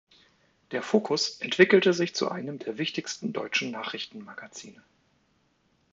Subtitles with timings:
[0.71, 4.83] Der Focus entwickelte sich zu einem der wichtigsten deutschen Nachrichtenmagazine.